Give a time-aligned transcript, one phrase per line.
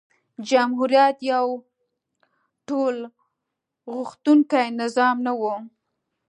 [0.49, 1.47] جمهوریت یو
[2.67, 5.41] ټولغوښتونکی نظام نه و.